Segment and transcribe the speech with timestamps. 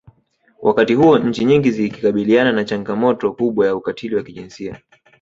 [0.61, 4.79] Wakati huo nchi nyingi zikikabiliana na changamoto kubwa ya ukatili wa kijinsia